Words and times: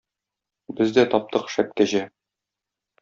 Без 0.79 0.95
дә 0.95 1.05
таптык 1.13 1.53
шәп 1.57 1.77
кәҗә. 1.83 2.03